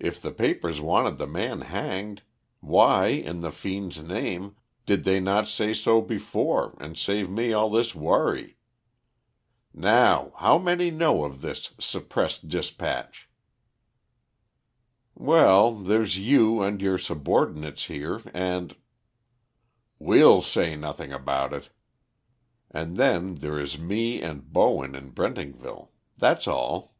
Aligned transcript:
If 0.00 0.20
the 0.20 0.32
papers 0.32 0.80
wanted 0.80 1.16
the 1.18 1.28
man 1.28 1.60
hanged, 1.60 2.22
why, 2.58 3.06
in 3.06 3.38
the 3.38 3.52
fiend's 3.52 4.02
name, 4.02 4.56
did 4.84 5.04
they 5.04 5.20
not 5.20 5.46
say 5.46 5.72
so 5.74 6.02
before, 6.02 6.76
and 6.80 6.98
save 6.98 7.30
me 7.30 7.52
all 7.52 7.70
this 7.70 7.94
worry? 7.94 8.56
Now 9.72 10.32
how 10.38 10.58
many 10.58 10.90
know 10.90 11.24
of 11.24 11.40
this 11.40 11.70
suppressed 11.78 12.48
dispatch?" 12.48 13.28
"Well, 15.14 15.70
there's 15.76 16.18
you 16.18 16.60
and 16.62 16.82
your 16.82 16.98
subordinates 16.98 17.84
here 17.84 18.22
and" 18.34 18.74
"We'll 20.00 20.42
say 20.42 20.74
nothing 20.74 21.12
about 21.12 21.52
it." 21.54 21.68
"And 22.72 22.96
then 22.96 23.36
there 23.36 23.60
is 23.60 23.78
me 23.78 24.20
and 24.20 24.52
Bowen 24.52 24.96
in 24.96 25.10
Brentingville. 25.12 25.92
That's 26.18 26.48
all." 26.48 26.96